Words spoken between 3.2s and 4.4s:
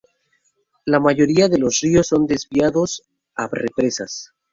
a represas.